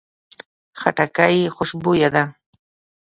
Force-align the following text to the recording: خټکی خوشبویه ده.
خټکی 0.79 1.37
خوشبویه 1.55 2.09
ده. 2.15 2.23